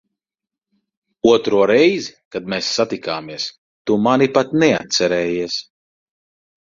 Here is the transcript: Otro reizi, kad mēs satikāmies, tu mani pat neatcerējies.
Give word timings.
Otro 1.31 1.59
reizi, 1.71 2.15
kad 2.37 2.49
mēs 2.53 2.71
satikāmies, 2.79 3.45
tu 3.91 3.99
mani 4.07 4.31
pat 4.39 4.57
neatcerējies. 4.65 5.61